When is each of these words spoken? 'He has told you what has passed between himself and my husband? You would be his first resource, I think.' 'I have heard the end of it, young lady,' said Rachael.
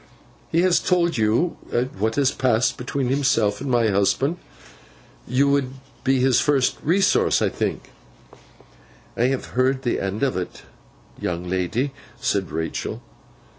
'He 0.51 0.63
has 0.63 0.79
told 0.79 1.15
you 1.15 1.57
what 1.99 2.15
has 2.15 2.31
passed 2.31 2.75
between 2.75 3.09
himself 3.09 3.61
and 3.61 3.69
my 3.69 3.89
husband? 3.89 4.37
You 5.27 5.47
would 5.49 5.73
be 6.03 6.19
his 6.19 6.39
first 6.41 6.77
resource, 6.81 7.39
I 7.39 7.49
think.' 7.49 7.91
'I 9.15 9.25
have 9.25 9.45
heard 9.53 9.83
the 9.83 9.99
end 9.99 10.23
of 10.23 10.35
it, 10.37 10.63
young 11.19 11.47
lady,' 11.47 11.93
said 12.19 12.49
Rachael. 12.51 13.03